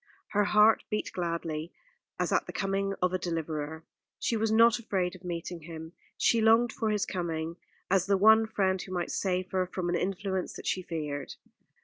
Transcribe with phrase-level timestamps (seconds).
[0.29, 1.71] Her heart beat gladly,
[2.19, 3.83] as at the coming of a deliverer.
[4.17, 5.93] She was not afraid of meeting him.
[6.17, 7.57] She longed for his coming,
[7.91, 11.35] as the one friend who might save her from an influence that she feared.